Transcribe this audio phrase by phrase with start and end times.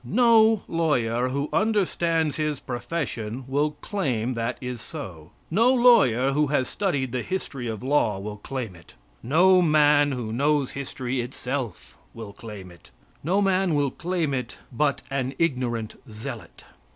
[0.03, 5.29] No lawyer who understands his profession will claim that is so.
[5.51, 8.95] No lawyer who has studied the history of law will claim it.
[9.21, 12.89] No man who knows history itself will claim it.
[13.23, 16.63] No man will claim it but an ignorant zealot.